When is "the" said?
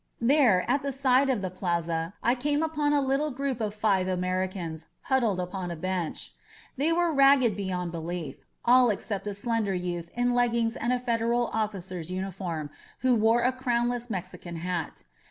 0.81-0.91, 1.43-1.51